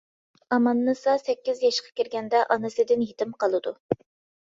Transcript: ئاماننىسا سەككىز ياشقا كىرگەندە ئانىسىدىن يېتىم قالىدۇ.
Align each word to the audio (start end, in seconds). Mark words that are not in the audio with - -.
ئاماننىسا 0.55 1.13
سەككىز 1.25 1.63
ياشقا 1.67 1.95
كىرگەندە 2.01 2.43
ئانىسىدىن 2.57 3.09
يېتىم 3.11 3.41
قالىدۇ. 3.45 3.81